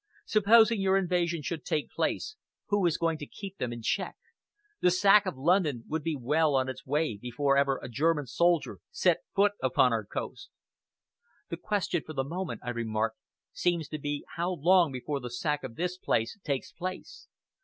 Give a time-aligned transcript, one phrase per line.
[0.25, 2.35] Supposing your invasion should take place,
[2.69, 4.15] who is going to keep them in check?
[4.81, 8.79] The sack of London would be well on its way before ever a German soldier
[8.89, 10.49] set foot upon our coast."
[11.49, 13.19] "The question for the moment," I remarked,
[13.53, 17.27] "seems to be how long before the sack of this place takes place.